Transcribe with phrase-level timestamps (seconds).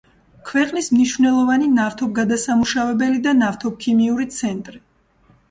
[0.51, 4.83] ქვეყნის მნიშვნელოვანი ნავთობგადასამუშავებელი და ნავთობქიმიური ცენტრი.